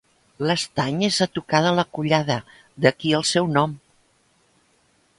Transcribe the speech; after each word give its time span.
L'Estany 0.51 1.03
és 1.07 1.19
a 1.25 1.27
tocar 1.35 1.61
de 1.67 1.75
la 1.81 1.85
Collada, 1.97 2.39
d'aquí 2.87 3.15
el 3.21 3.29
seu 3.37 3.55
nom. 3.59 3.81